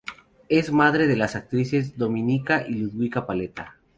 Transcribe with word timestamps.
Es 0.49 0.71
madre 0.71 1.05
de 1.05 1.15
las 1.15 1.35
actrices 1.35 1.95
Dominika 1.95 2.65
y 2.67 2.73
Ludwika 2.73 3.27
Paleta. 3.27 3.77